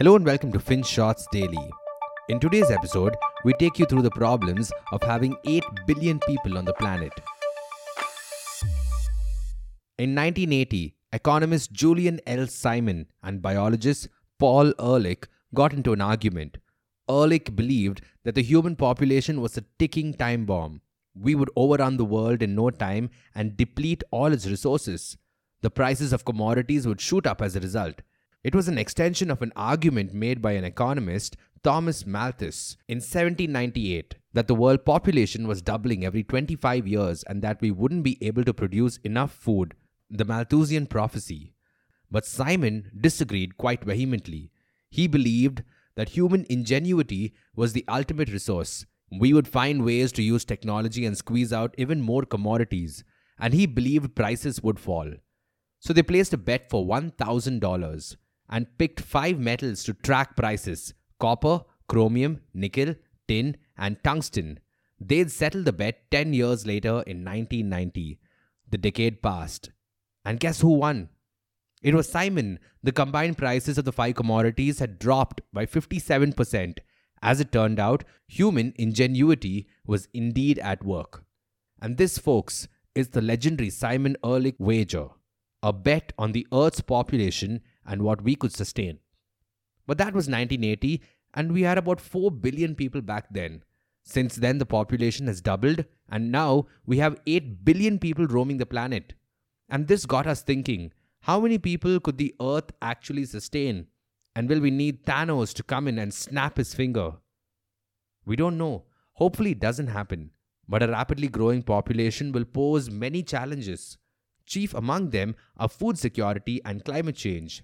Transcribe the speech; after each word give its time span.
Hello 0.00 0.16
and 0.16 0.24
welcome 0.24 0.50
to 0.50 0.58
FinShots 0.58 1.24
Daily. 1.30 1.70
In 2.30 2.40
today's 2.40 2.70
episode, 2.70 3.14
we 3.44 3.52
take 3.52 3.78
you 3.78 3.84
through 3.84 4.00
the 4.00 4.10
problems 4.10 4.72
of 4.92 5.02
having 5.02 5.36
8 5.44 5.62
billion 5.86 6.18
people 6.20 6.56
on 6.56 6.64
the 6.64 6.72
planet. 6.72 7.12
In 9.98 10.14
1980, 10.14 10.96
economist 11.12 11.72
Julian 11.72 12.18
L. 12.26 12.46
Simon 12.46 13.08
and 13.22 13.42
biologist 13.42 14.08
Paul 14.38 14.72
Ehrlich 14.78 15.28
got 15.52 15.74
into 15.74 15.92
an 15.92 16.00
argument. 16.00 16.56
Ehrlich 17.06 17.54
believed 17.54 18.00
that 18.24 18.34
the 18.34 18.42
human 18.42 18.76
population 18.76 19.42
was 19.42 19.58
a 19.58 19.64
ticking 19.78 20.14
time 20.14 20.46
bomb. 20.46 20.80
We 21.14 21.34
would 21.34 21.50
overrun 21.56 21.98
the 21.98 22.06
world 22.06 22.40
in 22.40 22.54
no 22.54 22.70
time 22.70 23.10
and 23.34 23.54
deplete 23.54 24.02
all 24.10 24.32
its 24.32 24.46
resources. 24.46 25.18
The 25.60 25.68
prices 25.68 26.14
of 26.14 26.24
commodities 26.24 26.86
would 26.86 27.02
shoot 27.02 27.26
up 27.26 27.42
as 27.42 27.54
a 27.54 27.60
result. 27.60 28.00
It 28.42 28.54
was 28.54 28.68
an 28.68 28.78
extension 28.78 29.30
of 29.30 29.42
an 29.42 29.52
argument 29.54 30.14
made 30.14 30.40
by 30.40 30.52
an 30.52 30.64
economist, 30.64 31.36
Thomas 31.62 32.06
Malthus, 32.06 32.78
in 32.88 32.96
1798 32.96 34.14
that 34.32 34.48
the 34.48 34.54
world 34.54 34.86
population 34.86 35.46
was 35.46 35.60
doubling 35.60 36.06
every 36.06 36.24
25 36.24 36.86
years 36.86 37.22
and 37.24 37.42
that 37.42 37.60
we 37.60 37.70
wouldn't 37.70 38.02
be 38.02 38.16
able 38.24 38.44
to 38.44 38.54
produce 38.54 38.96
enough 38.98 39.30
food, 39.30 39.74
the 40.08 40.24
Malthusian 40.24 40.86
prophecy. 40.86 41.52
But 42.10 42.24
Simon 42.24 42.90
disagreed 42.98 43.58
quite 43.58 43.84
vehemently. 43.84 44.50
He 44.88 45.06
believed 45.06 45.62
that 45.96 46.10
human 46.10 46.46
ingenuity 46.48 47.34
was 47.54 47.74
the 47.74 47.84
ultimate 47.88 48.32
resource. 48.32 48.86
We 49.12 49.34
would 49.34 49.48
find 49.48 49.84
ways 49.84 50.12
to 50.12 50.22
use 50.22 50.46
technology 50.46 51.04
and 51.04 51.14
squeeze 51.14 51.52
out 51.52 51.74
even 51.76 52.00
more 52.00 52.22
commodities, 52.22 53.04
and 53.38 53.52
he 53.52 53.66
believed 53.66 54.14
prices 54.14 54.62
would 54.62 54.78
fall. 54.80 55.12
So 55.78 55.92
they 55.92 56.02
placed 56.02 56.32
a 56.32 56.38
bet 56.38 56.70
for 56.70 56.86
$1,000 56.86 58.16
and 58.50 58.66
picked 58.76 59.00
five 59.00 59.38
metals 59.38 59.84
to 59.84 59.94
track 59.94 60.36
prices 60.36 60.92
copper, 61.18 61.60
chromium, 61.88 62.40
nickel, 62.52 62.94
tin, 63.28 63.56
and 63.78 64.02
tungsten. 64.02 64.58
They'd 64.98 65.30
settle 65.30 65.62
the 65.62 65.72
bet 65.72 66.10
10 66.10 66.34
years 66.34 66.66
later 66.66 67.02
in 67.06 67.24
1990. 67.24 68.18
The 68.68 68.78
decade 68.78 69.22
passed. 69.22 69.70
And 70.24 70.40
guess 70.40 70.60
who 70.60 70.74
won? 70.74 71.08
It 71.82 71.94
was 71.94 72.08
Simon. 72.08 72.58
The 72.82 72.92
combined 72.92 73.38
prices 73.38 73.78
of 73.78 73.84
the 73.84 73.92
five 73.92 74.16
commodities 74.16 74.78
had 74.78 74.98
dropped 74.98 75.40
by 75.52 75.64
57%. 75.64 76.78
As 77.22 77.40
it 77.40 77.52
turned 77.52 77.78
out, 77.78 78.04
human 78.26 78.72
ingenuity 78.76 79.66
was 79.86 80.08
indeed 80.12 80.58
at 80.58 80.84
work. 80.84 81.24
And 81.80 81.96
this, 81.96 82.18
folks, 82.18 82.68
is 82.94 83.08
the 83.08 83.22
legendary 83.22 83.70
Simon 83.70 84.16
Ehrlich 84.24 84.56
wager 84.58 85.08
a 85.62 85.72
bet 85.72 86.12
on 86.18 86.32
the 86.32 86.46
Earth's 86.52 86.80
population 86.80 87.60
and 87.86 88.02
what 88.02 88.22
we 88.22 88.34
could 88.34 88.52
sustain. 88.52 88.98
But 89.86 89.98
that 89.98 90.14
was 90.14 90.28
1980, 90.28 91.02
and 91.34 91.52
we 91.52 91.62
had 91.62 91.78
about 91.78 92.00
4 92.00 92.30
billion 92.30 92.74
people 92.74 93.00
back 93.00 93.26
then. 93.30 93.62
Since 94.02 94.36
then, 94.36 94.58
the 94.58 94.66
population 94.66 95.26
has 95.26 95.40
doubled, 95.40 95.84
and 96.08 96.32
now 96.32 96.66
we 96.86 96.98
have 96.98 97.20
8 97.26 97.64
billion 97.64 97.98
people 97.98 98.26
roaming 98.26 98.58
the 98.58 98.66
planet. 98.66 99.14
And 99.68 99.86
this 99.86 100.06
got 100.06 100.26
us 100.26 100.42
thinking 100.42 100.92
how 101.24 101.40
many 101.40 101.58
people 101.58 102.00
could 102.00 102.16
the 102.18 102.34
Earth 102.40 102.72
actually 102.80 103.26
sustain? 103.26 103.86
And 104.34 104.48
will 104.48 104.60
we 104.60 104.70
need 104.70 105.04
Thanos 105.04 105.52
to 105.54 105.62
come 105.62 105.86
in 105.86 105.98
and 105.98 106.14
snap 106.14 106.56
his 106.56 106.72
finger? 106.72 107.12
We 108.24 108.36
don't 108.36 108.56
know. 108.56 108.84
Hopefully, 109.14 109.52
it 109.52 109.60
doesn't 109.60 109.88
happen. 109.88 110.30
But 110.68 110.82
a 110.82 110.88
rapidly 110.88 111.28
growing 111.28 111.62
population 111.62 112.32
will 112.32 112.44
pose 112.44 112.90
many 112.90 113.22
challenges. 113.22 113.98
Chief 114.46 114.72
among 114.72 115.10
them 115.10 115.34
are 115.56 115.68
food 115.68 115.98
security 115.98 116.60
and 116.64 116.84
climate 116.84 117.16
change. 117.16 117.62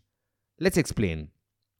Let's 0.58 0.76
explain. 0.76 1.28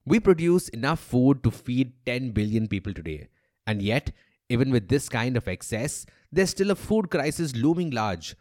We 0.04 0.20
produce 0.20 0.68
enough 0.68 1.00
food 1.00 1.42
to 1.42 1.50
feed 1.50 1.92
10 2.06 2.30
billion 2.30 2.68
people 2.68 2.92
today. 2.94 3.28
And 3.66 3.82
yet, 3.82 4.12
even 4.48 4.70
with 4.70 4.88
this 4.88 5.08
kind 5.08 5.36
of 5.36 5.48
excess, 5.48 6.06
there's 6.30 6.50
still 6.50 6.70
a 6.70 6.76
food 6.76 7.10
crisis 7.10 7.56
looming 7.56 7.90
large. 7.90 8.36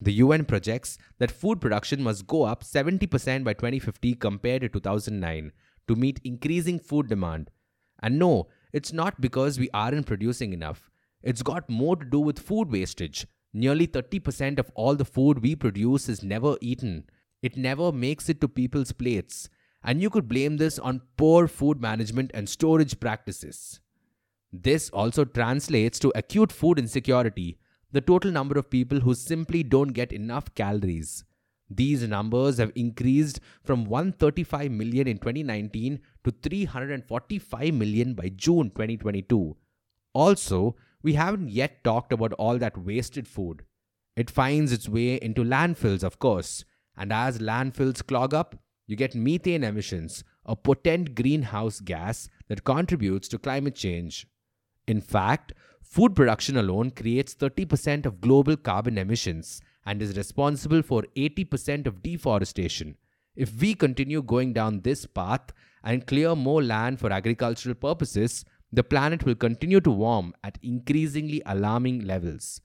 The 0.00 0.14
UN 0.14 0.44
projects 0.44 0.98
that 1.18 1.30
food 1.30 1.60
production 1.60 2.02
must 2.02 2.26
go 2.26 2.44
up 2.44 2.62
70% 2.62 3.44
by 3.44 3.52
2050 3.52 4.14
compared 4.14 4.62
to 4.62 4.68
2009 4.68 5.52
to 5.88 5.96
meet 5.96 6.20
increasing 6.24 6.78
food 6.78 7.08
demand. 7.08 7.50
And 8.02 8.18
no, 8.18 8.48
it's 8.72 8.92
not 8.92 9.20
because 9.20 9.58
we 9.58 9.70
aren't 9.74 10.06
producing 10.06 10.52
enough. 10.52 10.90
It's 11.22 11.42
got 11.42 11.68
more 11.68 11.96
to 11.96 12.04
do 12.04 12.20
with 12.20 12.38
food 12.38 12.70
wastage, 12.70 13.26
Nearly 13.56 13.86
30% 13.86 14.58
of 14.58 14.72
all 14.74 14.96
the 14.96 15.04
food 15.04 15.40
we 15.40 15.54
produce 15.54 16.08
is 16.08 16.24
never 16.24 16.56
eaten. 16.60 17.04
It 17.40 17.56
never 17.56 17.92
makes 17.92 18.28
it 18.28 18.40
to 18.40 18.48
people's 18.48 18.90
plates. 18.90 19.48
And 19.84 20.00
you 20.00 20.08
could 20.08 20.28
blame 20.28 20.56
this 20.56 20.78
on 20.78 21.02
poor 21.18 21.46
food 21.46 21.80
management 21.80 22.30
and 22.32 22.48
storage 22.48 22.98
practices. 22.98 23.80
This 24.50 24.88
also 24.90 25.24
translates 25.24 25.98
to 25.98 26.12
acute 26.14 26.50
food 26.50 26.78
insecurity, 26.78 27.58
the 27.92 28.00
total 28.00 28.30
number 28.30 28.58
of 28.58 28.70
people 28.70 29.00
who 29.00 29.14
simply 29.14 29.62
don't 29.62 29.88
get 29.88 30.12
enough 30.12 30.54
calories. 30.54 31.24
These 31.68 32.06
numbers 32.08 32.58
have 32.58 32.72
increased 32.74 33.40
from 33.62 33.84
135 33.84 34.70
million 34.70 35.06
in 35.06 35.18
2019 35.18 36.00
to 36.24 36.30
345 36.30 37.74
million 37.74 38.14
by 38.14 38.30
June 38.30 38.70
2022. 38.70 39.56
Also, 40.12 40.76
we 41.02 41.14
haven't 41.14 41.50
yet 41.50 41.84
talked 41.84 42.12
about 42.12 42.32
all 42.34 42.58
that 42.58 42.78
wasted 42.78 43.28
food. 43.28 43.64
It 44.16 44.30
finds 44.30 44.72
its 44.72 44.88
way 44.88 45.16
into 45.16 45.42
landfills, 45.42 46.04
of 46.04 46.18
course, 46.18 46.64
and 46.96 47.12
as 47.12 47.38
landfills 47.38 48.06
clog 48.06 48.32
up, 48.32 48.56
you 48.86 48.96
get 48.96 49.14
methane 49.14 49.64
emissions, 49.64 50.24
a 50.44 50.54
potent 50.54 51.14
greenhouse 51.14 51.80
gas 51.80 52.28
that 52.48 52.64
contributes 52.64 53.28
to 53.28 53.38
climate 53.38 53.74
change. 53.74 54.26
In 54.86 55.00
fact, 55.00 55.52
food 55.82 56.14
production 56.14 56.56
alone 56.56 56.90
creates 56.90 57.34
30% 57.34 58.04
of 58.06 58.20
global 58.20 58.56
carbon 58.56 58.98
emissions 58.98 59.62
and 59.86 60.02
is 60.02 60.16
responsible 60.16 60.82
for 60.82 61.04
80% 61.16 61.86
of 61.86 62.02
deforestation. 62.02 62.96
If 63.36 63.60
we 63.60 63.74
continue 63.74 64.22
going 64.22 64.52
down 64.52 64.80
this 64.80 65.06
path 65.06 65.52
and 65.82 66.06
clear 66.06 66.34
more 66.34 66.62
land 66.62 67.00
for 67.00 67.12
agricultural 67.12 67.74
purposes, 67.74 68.44
the 68.72 68.84
planet 68.84 69.24
will 69.24 69.34
continue 69.34 69.80
to 69.80 69.90
warm 69.90 70.34
at 70.42 70.58
increasingly 70.62 71.42
alarming 71.46 72.04
levels. 72.04 72.60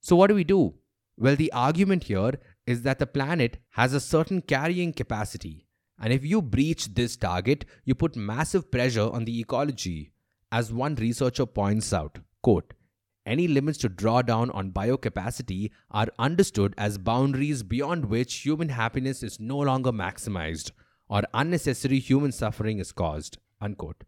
So, 0.00 0.16
what 0.16 0.28
do 0.28 0.34
we 0.34 0.44
do? 0.44 0.74
Well, 1.16 1.36
the 1.36 1.52
argument 1.52 2.04
here 2.04 2.32
is 2.66 2.82
that 2.82 2.98
the 2.98 3.06
planet 3.06 3.58
has 3.70 3.92
a 3.92 4.00
certain 4.00 4.42
carrying 4.42 4.92
capacity, 4.92 5.66
and 5.98 6.12
if 6.12 6.24
you 6.24 6.40
breach 6.40 6.94
this 6.94 7.16
target, 7.16 7.64
you 7.84 7.94
put 7.94 8.16
massive 8.16 8.70
pressure 8.70 9.10
on 9.10 9.24
the 9.24 9.40
ecology. 9.40 10.12
As 10.52 10.72
one 10.72 10.94
researcher 10.96 11.46
points 11.46 11.92
out, 11.92 12.18
quote, 12.42 12.74
any 13.26 13.46
limits 13.46 13.78
to 13.78 13.88
draw 13.88 14.22
down 14.22 14.50
on 14.50 14.72
biocapacity 14.72 15.70
are 15.90 16.08
understood 16.18 16.74
as 16.78 16.98
boundaries 16.98 17.62
beyond 17.62 18.06
which 18.06 18.34
human 18.36 18.70
happiness 18.70 19.22
is 19.22 19.38
no 19.38 19.58
longer 19.58 19.92
maximized 19.92 20.70
or 21.08 21.22
unnecessary 21.34 21.98
human 21.98 22.32
suffering 22.32 22.78
is 22.78 22.92
caused. 22.92 23.38
Unquote. 23.60 24.04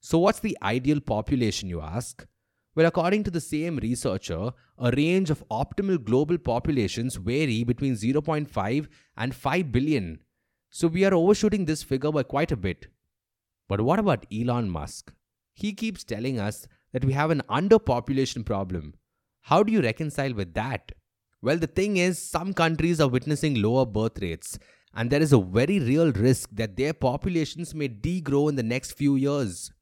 So, 0.00 0.18
what's 0.18 0.40
the 0.40 0.56
ideal 0.62 1.00
population, 1.00 1.68
you 1.68 1.80
ask? 1.80 2.26
Well, 2.74 2.86
according 2.86 3.24
to 3.24 3.30
the 3.30 3.40
same 3.40 3.76
researcher, 3.76 4.50
a 4.78 4.90
range 4.92 5.28
of 5.28 5.46
optimal 5.50 6.02
global 6.02 6.38
populations 6.38 7.16
vary 7.16 7.64
between 7.64 7.94
0.5 7.94 8.88
and 9.16 9.34
5 9.34 9.72
billion. 9.72 10.20
So, 10.70 10.88
we 10.88 11.04
are 11.04 11.12
overshooting 11.12 11.66
this 11.66 11.82
figure 11.82 12.10
by 12.10 12.22
quite 12.22 12.50
a 12.50 12.56
bit. 12.56 12.86
But 13.68 13.82
what 13.82 13.98
about 13.98 14.24
Elon 14.32 14.70
Musk? 14.70 15.12
He 15.52 15.74
keeps 15.74 16.02
telling 16.02 16.40
us 16.40 16.66
that 16.92 17.04
we 17.04 17.12
have 17.12 17.30
an 17.30 17.42
underpopulation 17.50 18.44
problem. 18.44 18.94
How 19.42 19.62
do 19.62 19.70
you 19.70 19.82
reconcile 19.82 20.32
with 20.32 20.54
that? 20.54 20.92
Well, 21.42 21.58
the 21.58 21.66
thing 21.66 21.98
is, 21.98 22.18
some 22.18 22.54
countries 22.54 23.00
are 23.00 23.08
witnessing 23.08 23.60
lower 23.60 23.84
birth 23.84 24.22
rates, 24.22 24.58
and 24.94 25.10
there 25.10 25.20
is 25.20 25.32
a 25.32 25.40
very 25.40 25.78
real 25.78 26.10
risk 26.12 26.48
that 26.52 26.76
their 26.76 26.94
populations 26.94 27.74
may 27.74 27.88
degrow 27.88 28.48
in 28.48 28.56
the 28.56 28.62
next 28.62 28.92
few 28.92 29.16
years. 29.16 29.72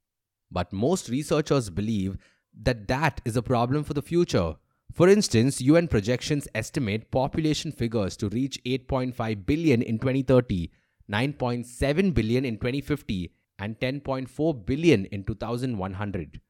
But 0.50 0.72
most 0.72 1.08
researchers 1.08 1.70
believe 1.70 2.16
that 2.62 2.88
that 2.88 3.20
is 3.24 3.36
a 3.36 3.42
problem 3.42 3.84
for 3.84 3.94
the 3.94 4.02
future. 4.02 4.54
For 4.92 5.08
instance, 5.08 5.60
UN 5.60 5.88
projections 5.88 6.48
estimate 6.54 7.10
population 7.10 7.70
figures 7.72 8.16
to 8.16 8.28
reach 8.28 8.60
8.5 8.64 9.46
billion 9.46 9.82
in 9.82 9.98
2030, 9.98 10.70
9.7 11.10 12.14
billion 12.14 12.44
in 12.44 12.56
2050, 12.56 13.32
and 13.58 13.78
10.4 13.78 14.66
billion 14.66 15.04
in 15.06 15.24
2100. 15.24 16.40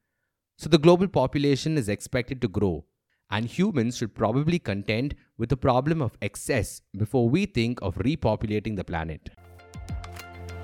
So 0.57 0.69
the 0.69 0.77
global 0.77 1.07
population 1.07 1.77
is 1.77 1.89
expected 1.89 2.41
to 2.41 2.47
grow, 2.47 2.85
and 3.29 3.45
humans 3.45 3.97
should 3.97 4.15
probably 4.15 4.59
contend 4.59 5.15
with 5.37 5.49
the 5.49 5.57
problem 5.57 6.01
of 6.01 6.17
excess 6.21 6.81
before 6.97 7.29
we 7.29 7.45
think 7.45 7.81
of 7.81 7.95
repopulating 7.95 8.75
the 8.75 8.83
planet. 8.83 9.29